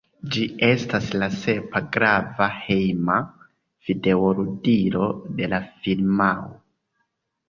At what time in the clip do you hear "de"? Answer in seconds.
5.43-5.51